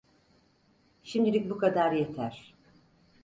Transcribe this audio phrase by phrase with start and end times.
[1.03, 2.53] Şimdilik bu kadar yeter.